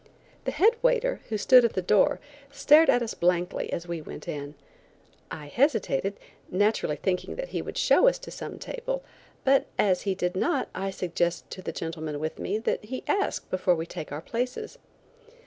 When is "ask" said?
13.07-13.47